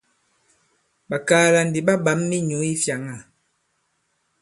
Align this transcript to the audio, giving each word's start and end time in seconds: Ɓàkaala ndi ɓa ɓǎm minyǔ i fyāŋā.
Ɓàkaala 1.09 1.59
ndi 1.67 1.79
ɓa 1.87 1.93
ɓǎm 2.05 2.19
minyǔ 2.29 2.57
i 2.71 2.73
fyāŋā. 2.83 3.15